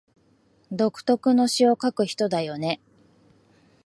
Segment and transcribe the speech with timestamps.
[0.71, 2.81] 独特の詩を書く人だよね